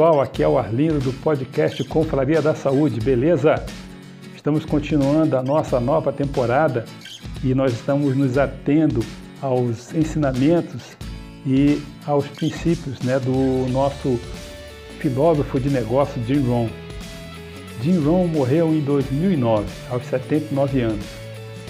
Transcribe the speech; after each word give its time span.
pessoal, 0.00 0.22
aqui 0.22 0.42
é 0.42 0.48
o 0.48 0.56
Arlindo 0.56 0.98
do 0.98 1.12
podcast 1.12 1.84
Confraria 1.84 2.40
da 2.40 2.54
Saúde, 2.54 2.98
beleza? 3.00 3.62
Estamos 4.34 4.64
continuando 4.64 5.36
a 5.36 5.42
nossa 5.42 5.78
nova 5.78 6.10
temporada 6.10 6.86
e 7.44 7.54
nós 7.54 7.74
estamos 7.74 8.16
nos 8.16 8.38
atendo 8.38 9.04
aos 9.42 9.92
ensinamentos 9.92 10.96
e 11.44 11.82
aos 12.06 12.26
princípios 12.28 12.98
né, 13.00 13.18
do 13.18 13.70
nosso 13.70 14.18
filósofo 15.00 15.60
de 15.60 15.68
negócio 15.68 16.24
Jim 16.24 16.48
Rohn. 16.48 16.70
Jim 17.82 18.02
Rohn 18.02 18.26
morreu 18.26 18.72
em 18.72 18.80
2009, 18.80 19.66
aos 19.90 20.06
79 20.06 20.80
anos. 20.80 21.04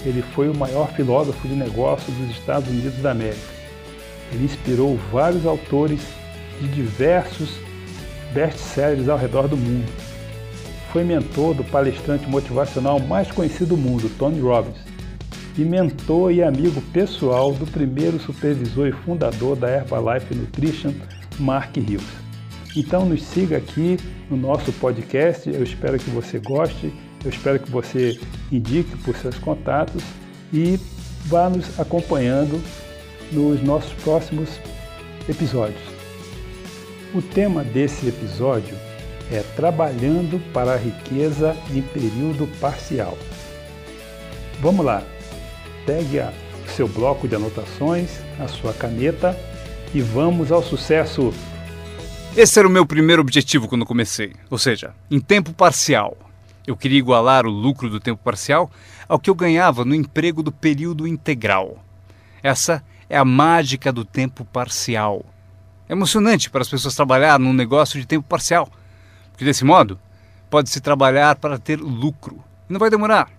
Ele 0.05 0.21
foi 0.21 0.47
o 0.47 0.55
maior 0.55 0.89
filósofo 0.93 1.45
de 1.49 1.53
negócio 1.53 2.09
dos 2.13 2.31
Estados 2.31 2.69
Unidos 2.69 2.97
da 2.99 3.11
América. 3.11 3.51
Ele 4.31 4.45
inspirou 4.45 4.97
vários 5.11 5.45
autores 5.45 5.99
de 6.61 6.69
diversos 6.69 7.59
best-sellers 8.33 9.09
ao 9.09 9.17
redor 9.17 9.47
do 9.47 9.57
mundo. 9.57 9.91
Foi 10.91 11.03
mentor 11.03 11.53
do 11.53 11.63
palestrante 11.63 12.27
motivacional 12.27 12.99
mais 12.99 13.31
conhecido 13.31 13.75
do 13.75 13.77
mundo, 13.77 14.11
Tony 14.17 14.41
Robbins, 14.41 14.77
e 15.57 15.61
mentor 15.61 16.31
e 16.31 16.43
amigo 16.43 16.81
pessoal 16.93 17.53
do 17.53 17.65
primeiro 17.65 18.19
supervisor 18.19 18.87
e 18.87 18.91
fundador 18.91 19.55
da 19.55 19.69
Herbalife 19.69 20.33
Nutrition, 20.33 20.93
Mark 21.39 21.75
Hills. 21.77 22.05
Então 22.75 23.05
nos 23.05 23.23
siga 23.23 23.57
aqui 23.57 23.97
no 24.29 24.37
nosso 24.37 24.71
podcast, 24.73 25.49
eu 25.49 25.63
espero 25.63 25.99
que 25.99 26.09
você 26.09 26.39
goste, 26.39 26.93
eu 27.23 27.29
espero 27.29 27.59
que 27.59 27.69
você 27.69 28.19
indique 28.51 28.95
por 28.99 29.15
seus 29.17 29.37
contatos 29.37 30.03
e 30.53 30.79
vá 31.25 31.49
nos 31.49 31.79
acompanhando 31.79 32.61
nos 33.31 33.61
nossos 33.61 33.91
próximos 34.03 34.49
episódios. 35.27 35.90
O 37.13 37.21
tema 37.21 37.61
desse 37.61 38.07
episódio 38.07 38.73
é 39.29 39.41
Trabalhando 39.53 40.39
para 40.53 40.75
a 40.75 40.77
Riqueza 40.77 41.57
em 41.69 41.81
Período 41.81 42.47
Parcial. 42.61 43.17
Vamos 44.61 44.85
lá, 44.85 45.03
pegue 45.85 46.19
o 46.19 46.69
seu 46.69 46.87
bloco 46.87 47.27
de 47.27 47.35
anotações, 47.35 48.21
a 48.39 48.47
sua 48.47 48.73
caneta 48.73 49.37
e 49.93 49.99
vamos 49.99 50.53
ao 50.53 50.63
sucesso! 50.63 51.33
Esse 52.33 52.59
era 52.59 52.67
o 52.67 52.71
meu 52.71 52.85
primeiro 52.85 53.21
objetivo 53.21 53.67
quando 53.67 53.85
comecei, 53.85 54.31
ou 54.49 54.57
seja, 54.57 54.95
em 55.09 55.19
tempo 55.19 55.51
parcial. 55.51 56.15
Eu 56.65 56.77
queria 56.77 56.99
igualar 56.99 57.45
o 57.45 57.49
lucro 57.49 57.89
do 57.89 57.99
tempo 57.99 58.23
parcial 58.23 58.71
ao 59.09 59.19
que 59.19 59.29
eu 59.29 59.35
ganhava 59.35 59.83
no 59.83 59.93
emprego 59.93 60.41
do 60.41 60.51
período 60.51 61.05
integral. 61.05 61.83
Essa 62.41 62.81
é 63.09 63.17
a 63.17 63.25
mágica 63.25 63.91
do 63.91 64.05
tempo 64.05 64.45
parcial. 64.45 65.25
Emocionante 65.91 66.49
para 66.49 66.61
as 66.61 66.69
pessoas 66.69 66.95
trabalhar 66.95 67.37
num 67.37 67.51
negócio 67.51 67.99
de 67.99 68.07
tempo 68.07 68.25
parcial, 68.25 68.69
porque 69.29 69.43
desse 69.43 69.65
modo 69.65 69.99
pode-se 70.49 70.79
trabalhar 70.79 71.35
para 71.35 71.59
ter 71.59 71.81
lucro. 71.81 72.41
Não 72.69 72.79
vai 72.79 72.89
demorar. 72.89 73.29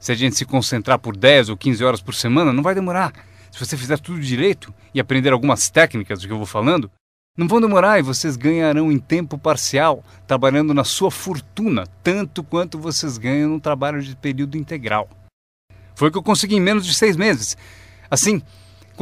Se 0.00 0.10
a 0.10 0.14
gente 0.14 0.34
se 0.34 0.46
concentrar 0.46 0.98
por 0.98 1.14
10 1.14 1.50
ou 1.50 1.56
15 1.56 1.84
horas 1.84 2.00
por 2.00 2.14
semana, 2.14 2.50
não 2.50 2.62
vai 2.62 2.74
demorar. 2.74 3.12
Se 3.50 3.58
você 3.58 3.76
fizer 3.76 3.98
tudo 3.98 4.18
direito 4.20 4.72
e 4.94 5.00
aprender 5.00 5.34
algumas 5.34 5.68
técnicas 5.68 6.22
do 6.22 6.26
que 6.26 6.32
eu 6.32 6.38
vou 6.38 6.46
falando, 6.46 6.90
não 7.36 7.46
vão 7.46 7.60
demorar 7.60 7.98
e 7.98 8.02
vocês 8.02 8.36
ganharão 8.36 8.90
em 8.90 8.98
tempo 8.98 9.36
parcial, 9.36 10.02
trabalhando 10.26 10.72
na 10.72 10.84
sua 10.84 11.10
fortuna, 11.10 11.86
tanto 12.02 12.42
quanto 12.42 12.78
vocês 12.78 13.18
ganham 13.18 13.50
no 13.50 13.60
trabalho 13.60 14.00
de 14.00 14.16
período 14.16 14.56
integral. 14.56 15.10
Foi 15.94 16.08
o 16.08 16.10
que 16.10 16.16
eu 16.16 16.22
consegui 16.22 16.56
em 16.56 16.60
menos 16.60 16.86
de 16.86 16.94
seis 16.94 17.18
meses. 17.18 17.54
Assim, 18.10 18.40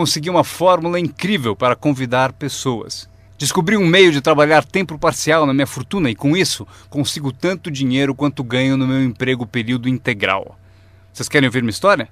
consegui 0.00 0.30
uma 0.30 0.42
fórmula 0.42 0.98
incrível 0.98 1.54
para 1.54 1.76
convidar 1.76 2.32
pessoas. 2.32 3.06
Descobri 3.36 3.76
um 3.76 3.86
meio 3.86 4.10
de 4.10 4.22
trabalhar 4.22 4.64
tempo 4.64 4.98
parcial 4.98 5.44
na 5.44 5.52
minha 5.52 5.66
fortuna 5.66 6.08
e, 6.08 6.14
com 6.14 6.34
isso, 6.34 6.66
consigo 6.88 7.30
tanto 7.30 7.70
dinheiro 7.70 8.14
quanto 8.14 8.42
ganho 8.42 8.78
no 8.78 8.86
meu 8.86 9.04
emprego 9.04 9.46
período 9.46 9.90
integral. 9.90 10.58
Vocês 11.12 11.28
querem 11.28 11.48
ouvir 11.48 11.60
minha 11.60 11.68
história? 11.68 12.08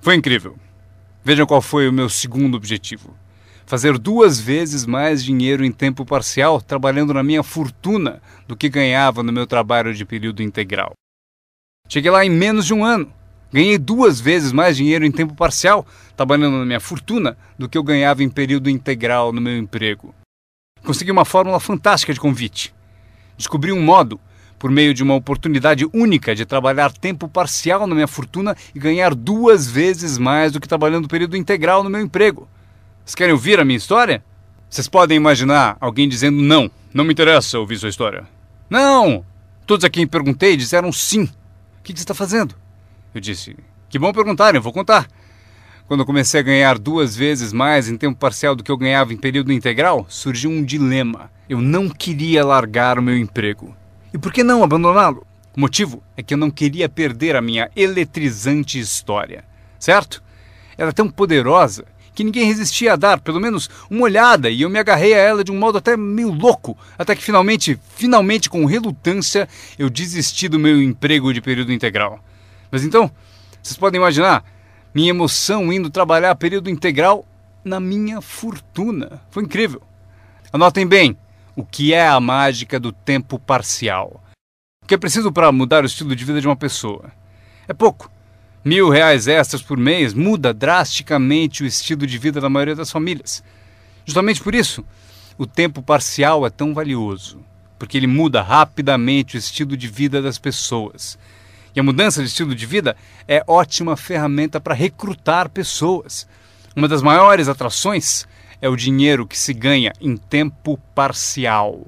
Foi 0.00 0.16
incrível. 0.16 0.56
Vejam 1.22 1.46
qual 1.46 1.62
foi 1.62 1.88
o 1.88 1.92
meu 1.92 2.08
segundo 2.08 2.56
objetivo: 2.56 3.16
fazer 3.64 3.96
duas 3.96 4.40
vezes 4.40 4.84
mais 4.84 5.22
dinheiro 5.22 5.64
em 5.64 5.70
tempo 5.70 6.04
parcial 6.04 6.60
trabalhando 6.60 7.14
na 7.14 7.22
minha 7.22 7.44
fortuna 7.44 8.20
do 8.48 8.56
que 8.56 8.68
ganhava 8.68 9.22
no 9.22 9.32
meu 9.32 9.46
trabalho 9.46 9.94
de 9.94 10.04
período 10.04 10.42
integral. 10.42 10.94
Cheguei 11.88 12.10
lá 12.10 12.24
em 12.24 12.30
menos 12.30 12.66
de 12.66 12.74
um 12.74 12.84
ano. 12.84 13.12
Ganhei 13.52 13.78
duas 13.78 14.20
vezes 14.20 14.52
mais 14.52 14.76
dinheiro 14.76 15.04
em 15.04 15.10
tempo 15.10 15.34
parcial, 15.34 15.86
trabalhando 16.16 16.58
na 16.58 16.66
minha 16.66 16.80
fortuna, 16.80 17.36
do 17.58 17.68
que 17.68 17.78
eu 17.78 17.82
ganhava 17.82 18.22
em 18.22 18.28
período 18.28 18.68
integral 18.68 19.32
no 19.32 19.40
meu 19.40 19.56
emprego. 19.56 20.14
Consegui 20.84 21.10
uma 21.10 21.24
fórmula 21.24 21.58
fantástica 21.58 22.12
de 22.12 22.20
convite. 22.20 22.74
Descobri 23.36 23.72
um 23.72 23.82
modo, 23.82 24.20
por 24.58 24.70
meio 24.70 24.92
de 24.92 25.02
uma 25.02 25.14
oportunidade 25.14 25.86
única 25.94 26.34
de 26.34 26.44
trabalhar 26.44 26.92
tempo 26.92 27.28
parcial 27.28 27.86
na 27.86 27.94
minha 27.94 28.08
fortuna 28.08 28.56
e 28.74 28.78
ganhar 28.78 29.14
duas 29.14 29.70
vezes 29.70 30.18
mais 30.18 30.52
do 30.52 30.60
que 30.60 30.68
trabalhando 30.68 31.08
período 31.08 31.36
integral 31.36 31.84
no 31.84 31.90
meu 31.90 32.00
emprego. 32.00 32.48
Vocês 33.04 33.14
querem 33.14 33.32
ouvir 33.32 33.60
a 33.60 33.64
minha 33.64 33.76
história? 33.76 34.22
Vocês 34.68 34.88
podem 34.88 35.16
imaginar 35.16 35.76
alguém 35.80 36.08
dizendo 36.08 36.42
não, 36.42 36.70
não 36.92 37.04
me 37.04 37.12
interessa 37.12 37.58
ouvir 37.58 37.78
sua 37.78 37.88
história. 37.88 38.26
Não! 38.68 39.24
Todos 39.66 39.84
a 39.84 39.90
quem 39.90 40.06
perguntei 40.06 40.56
disseram 40.56 40.92
sim. 40.92 41.24
O 41.24 41.82
que 41.82 41.92
você 41.92 42.02
está 42.02 42.14
fazendo? 42.14 42.54
Eu 43.14 43.20
disse: 43.20 43.56
Que 43.88 43.98
bom 43.98 44.12
perguntarem, 44.12 44.58
eu 44.58 44.62
vou 44.62 44.72
contar. 44.72 45.08
Quando 45.86 46.00
eu 46.00 46.06
comecei 46.06 46.40
a 46.40 46.42
ganhar 46.42 46.78
duas 46.78 47.16
vezes 47.16 47.52
mais 47.52 47.88
em 47.88 47.96
tempo 47.96 48.18
parcial 48.18 48.54
do 48.54 48.62
que 48.62 48.70
eu 48.70 48.76
ganhava 48.76 49.14
em 49.14 49.16
período 49.16 49.52
integral, 49.52 50.04
surgiu 50.08 50.50
um 50.50 50.62
dilema. 50.62 51.30
Eu 51.48 51.62
não 51.62 51.88
queria 51.88 52.44
largar 52.44 52.98
o 52.98 53.02
meu 53.02 53.16
emprego. 53.16 53.74
E 54.12 54.18
por 54.18 54.30
que 54.30 54.42
não 54.42 54.62
abandoná-lo? 54.62 55.26
O 55.56 55.60
motivo 55.60 56.02
é 56.14 56.22
que 56.22 56.34
eu 56.34 56.38
não 56.38 56.50
queria 56.50 56.88
perder 56.88 57.34
a 57.34 57.40
minha 57.40 57.70
eletrizante 57.74 58.78
história. 58.78 59.44
Certo? 59.78 60.22
Ela 60.76 60.90
é 60.90 60.92
tão 60.92 61.08
poderosa 61.08 61.86
que 62.14 62.24
ninguém 62.24 62.46
resistia 62.46 62.92
a 62.92 62.96
dar 62.96 63.20
pelo 63.20 63.40
menos 63.40 63.70
uma 63.88 64.02
olhada 64.02 64.50
e 64.50 64.62
eu 64.62 64.68
me 64.68 64.78
agarrei 64.78 65.14
a 65.14 65.18
ela 65.18 65.44
de 65.44 65.52
um 65.52 65.56
modo 65.58 65.78
até 65.78 65.96
meio 65.96 66.32
louco, 66.32 66.76
até 66.98 67.14
que 67.14 67.22
finalmente, 67.22 67.78
finalmente 67.94 68.50
com 68.50 68.64
relutância, 68.64 69.48
eu 69.78 69.88
desisti 69.88 70.48
do 70.48 70.58
meu 70.58 70.82
emprego 70.82 71.32
de 71.32 71.40
período 71.40 71.72
integral. 71.72 72.20
Mas 72.70 72.84
então, 72.84 73.10
vocês 73.62 73.76
podem 73.76 73.98
imaginar 73.98 74.44
minha 74.94 75.10
emoção 75.10 75.72
indo 75.72 75.90
trabalhar 75.90 76.34
período 76.34 76.70
integral 76.70 77.26
na 77.64 77.78
minha 77.78 78.20
fortuna. 78.20 79.20
Foi 79.30 79.42
incrível. 79.44 79.82
Anotem 80.52 80.86
bem 80.86 81.16
o 81.54 81.64
que 81.64 81.92
é 81.92 82.08
a 82.08 82.20
mágica 82.20 82.80
do 82.80 82.92
tempo 82.92 83.38
parcial. 83.38 84.22
O 84.82 84.86
que 84.86 84.94
é 84.94 84.98
preciso 84.98 85.30
para 85.30 85.52
mudar 85.52 85.82
o 85.82 85.86
estilo 85.86 86.16
de 86.16 86.24
vida 86.24 86.40
de 86.40 86.46
uma 86.46 86.56
pessoa? 86.56 87.12
É 87.66 87.74
pouco. 87.74 88.10
Mil 88.64 88.88
reais 88.88 89.28
extras 89.28 89.62
por 89.62 89.76
mês 89.76 90.14
muda 90.14 90.52
drasticamente 90.52 91.62
o 91.62 91.66
estilo 91.66 92.06
de 92.06 92.18
vida 92.18 92.40
da 92.40 92.48
maioria 92.48 92.74
das 92.74 92.90
famílias. 92.90 93.42
Justamente 94.04 94.42
por 94.42 94.54
isso, 94.54 94.84
o 95.36 95.46
tempo 95.46 95.82
parcial 95.82 96.46
é 96.46 96.50
tão 96.50 96.74
valioso, 96.74 97.40
porque 97.78 97.96
ele 97.96 98.06
muda 98.06 98.42
rapidamente 98.42 99.36
o 99.36 99.38
estilo 99.38 99.76
de 99.76 99.86
vida 99.86 100.20
das 100.20 100.38
pessoas. 100.38 101.18
E 101.74 101.80
a 101.80 101.82
mudança 101.82 102.22
de 102.22 102.28
estilo 102.28 102.54
de 102.54 102.66
vida 102.66 102.96
é 103.26 103.42
ótima 103.46 103.96
ferramenta 103.96 104.60
para 104.60 104.74
recrutar 104.74 105.48
pessoas. 105.48 106.26
Uma 106.74 106.88
das 106.88 107.02
maiores 107.02 107.48
atrações 107.48 108.26
é 108.60 108.68
o 108.68 108.76
dinheiro 108.76 109.26
que 109.26 109.38
se 109.38 109.52
ganha 109.52 109.92
em 110.00 110.16
tempo 110.16 110.78
parcial. 110.94 111.86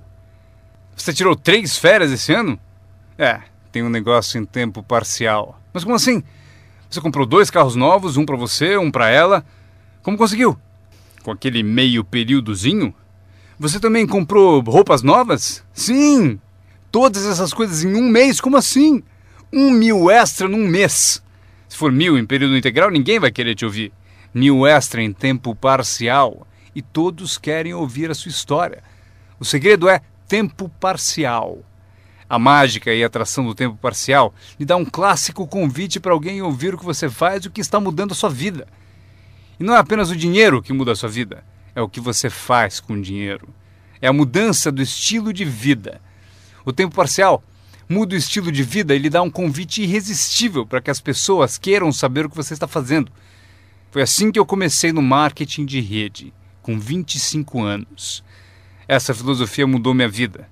Você 0.96 1.12
tirou 1.12 1.34
três 1.34 1.76
férias 1.76 2.12
esse 2.12 2.32
ano? 2.32 2.58
É, 3.16 3.40
tem 3.72 3.82
um 3.82 3.88
negócio 3.88 4.40
em 4.40 4.44
tempo 4.44 4.82
parcial. 4.82 5.60
Mas 5.72 5.84
como 5.84 5.96
assim? 5.96 6.22
Você 6.88 7.00
comprou 7.00 7.24
dois 7.24 7.50
carros 7.50 7.76
novos, 7.76 8.16
um 8.16 8.26
para 8.26 8.36
você, 8.36 8.76
um 8.76 8.90
para 8.90 9.08
ela. 9.08 9.44
Como 10.02 10.18
conseguiu? 10.18 10.58
Com 11.22 11.30
aquele 11.30 11.62
meio 11.62 12.04
períodozinho? 12.04 12.94
Você 13.58 13.78
também 13.78 14.06
comprou 14.06 14.60
roupas 14.60 15.02
novas? 15.02 15.64
Sim! 15.72 16.40
Todas 16.90 17.24
essas 17.24 17.52
coisas 17.52 17.84
em 17.84 17.94
um 17.94 18.08
mês? 18.08 18.40
Como 18.40 18.56
assim? 18.56 19.02
Um 19.52 19.72
mil 19.72 20.08
extra 20.08 20.46
num 20.46 20.64
mês. 20.64 21.20
Se 21.68 21.76
for 21.76 21.90
mil 21.90 22.16
em 22.16 22.24
período 22.24 22.56
integral, 22.56 22.88
ninguém 22.88 23.18
vai 23.18 23.32
querer 23.32 23.56
te 23.56 23.64
ouvir. 23.64 23.92
Mil 24.32 24.64
extra 24.64 25.02
em 25.02 25.12
tempo 25.12 25.56
parcial. 25.56 26.46
E 26.72 26.80
todos 26.80 27.36
querem 27.36 27.74
ouvir 27.74 28.12
a 28.12 28.14
sua 28.14 28.28
história. 28.28 28.80
O 29.40 29.44
segredo 29.44 29.88
é 29.88 30.02
tempo 30.28 30.68
parcial. 30.78 31.64
A 32.28 32.38
mágica 32.38 32.94
e 32.94 33.02
a 33.02 33.08
atração 33.08 33.44
do 33.44 33.52
tempo 33.52 33.76
parcial 33.76 34.32
lhe 34.56 34.64
dá 34.64 34.76
um 34.76 34.84
clássico 34.84 35.44
convite 35.48 35.98
para 35.98 36.12
alguém 36.12 36.40
ouvir 36.40 36.72
o 36.72 36.78
que 36.78 36.84
você 36.84 37.10
faz 37.10 37.44
e 37.44 37.48
o 37.48 37.50
que 37.50 37.60
está 37.60 37.80
mudando 37.80 38.12
a 38.12 38.14
sua 38.14 38.30
vida. 38.30 38.68
E 39.58 39.64
não 39.64 39.74
é 39.74 39.78
apenas 39.78 40.10
o 40.10 40.16
dinheiro 40.16 40.62
que 40.62 40.72
muda 40.72 40.92
a 40.92 40.96
sua 40.96 41.08
vida, 41.08 41.44
é 41.74 41.82
o 41.82 41.88
que 41.88 41.98
você 41.98 42.30
faz 42.30 42.78
com 42.78 42.92
o 42.92 43.02
dinheiro. 43.02 43.48
É 44.00 44.06
a 44.06 44.12
mudança 44.12 44.70
do 44.70 44.80
estilo 44.80 45.32
de 45.32 45.44
vida. 45.44 46.00
O 46.64 46.72
tempo 46.72 46.94
parcial 46.94 47.42
muda 47.90 48.14
o 48.14 48.18
estilo 48.18 48.52
de 48.52 48.62
vida 48.62 48.94
e 48.94 48.98
lhe 48.98 49.10
dá 49.10 49.20
um 49.20 49.28
convite 49.28 49.82
irresistível 49.82 50.64
para 50.64 50.80
que 50.80 50.92
as 50.92 51.00
pessoas 51.00 51.58
queiram 51.58 51.90
saber 51.90 52.24
o 52.24 52.30
que 52.30 52.36
você 52.36 52.54
está 52.54 52.68
fazendo. 52.68 53.10
Foi 53.90 54.00
assim 54.00 54.30
que 54.30 54.38
eu 54.38 54.46
comecei 54.46 54.92
no 54.92 55.02
marketing 55.02 55.66
de 55.66 55.80
rede, 55.80 56.32
com 56.62 56.78
25 56.78 57.60
anos. 57.60 58.22
Essa 58.86 59.12
filosofia 59.12 59.66
mudou 59.66 59.92
minha 59.92 60.08
vida. 60.08 60.48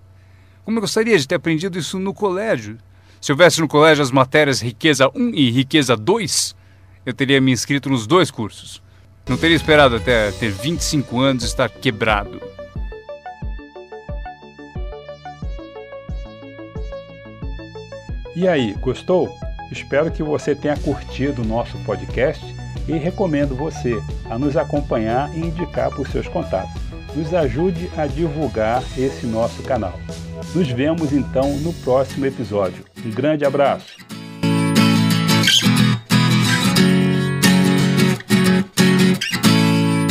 Como 0.64 0.78
eu 0.78 0.80
gostaria 0.80 1.16
de 1.16 1.28
ter 1.28 1.36
aprendido 1.36 1.78
isso 1.78 1.96
no 1.96 2.12
colégio. 2.12 2.76
Se 3.20 3.30
houvesse 3.30 3.60
no 3.60 3.68
colégio 3.68 4.02
as 4.02 4.10
matérias 4.10 4.60
Riqueza 4.60 5.08
1 5.14 5.30
e 5.32 5.48
Riqueza 5.52 5.96
2, 5.96 6.56
eu 7.06 7.14
teria 7.14 7.40
me 7.40 7.52
inscrito 7.52 7.88
nos 7.88 8.04
dois 8.04 8.32
cursos. 8.32 8.82
Não 9.28 9.36
teria 9.36 9.56
esperado 9.56 9.94
até 9.94 10.32
ter 10.32 10.50
25 10.50 11.20
anos 11.20 11.44
e 11.44 11.46
estar 11.46 11.68
quebrado. 11.68 12.57
E 18.40 18.46
aí, 18.46 18.72
gostou? 18.74 19.36
Espero 19.68 20.12
que 20.12 20.22
você 20.22 20.54
tenha 20.54 20.76
curtido 20.76 21.42
o 21.42 21.44
nosso 21.44 21.76
podcast 21.78 22.54
e 22.86 22.92
recomendo 22.92 23.56
você 23.56 24.00
a 24.30 24.38
nos 24.38 24.56
acompanhar 24.56 25.28
e 25.36 25.40
indicar 25.40 25.90
para 25.90 26.02
os 26.02 26.08
seus 26.08 26.28
contatos. 26.28 26.80
Nos 27.16 27.34
ajude 27.34 27.90
a 27.96 28.06
divulgar 28.06 28.80
esse 28.96 29.26
nosso 29.26 29.60
canal. 29.64 29.98
Nos 30.54 30.68
vemos 30.68 31.12
então 31.12 31.56
no 31.56 31.72
próximo 31.82 32.26
episódio. 32.26 32.84
Um 33.04 33.10
grande 33.10 33.44
abraço! 33.44 34.17